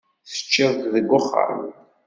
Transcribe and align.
Teččiḍ-d 0.29 0.81
deg 0.95 1.09
uxxam? 1.17 1.59